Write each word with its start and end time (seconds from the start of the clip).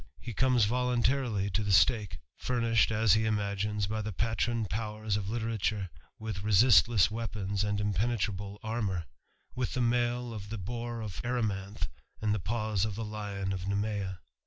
he 0.19 0.33
comes 0.33 0.65
voluntarily 0.65 1.47
to 1.47 1.63
the 1.63 1.71
stake, 1.71 2.17
furnished, 2.35 2.89
as 2.89 3.13
he 3.13 3.25
imagines, 3.25 3.85
by 3.85 4.01
the 4.01 4.11
patron 4.11 4.65
powers 4.65 5.15
of 5.15 5.29
literature, 5.29 5.91
with 6.17 6.41
resistless 6.41 7.11
weapons 7.11 7.63
and 7.63 7.79
impenetrable 7.79 8.57
armour, 8.63 9.05
with 9.53 9.75
the 9.75 9.79
mail 9.79 10.33
of 10.33 10.49
the 10.49 10.57
boar 10.57 11.01
of 11.01 11.21
Erymanth, 11.23 11.87
and 12.19 12.33
the 12.33 12.39
paws 12.39 12.83
of 12.83 12.95
the 12.95 13.05
lion 13.05 13.53
of 13.53 13.67
Nemea. 13.67 14.21